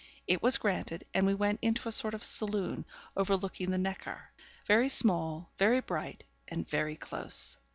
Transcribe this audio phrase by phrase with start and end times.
[0.25, 4.31] It was granted, and we went into a sort of saloon, over looking the Neckar;
[4.65, 7.59] very small, very bright, and very close.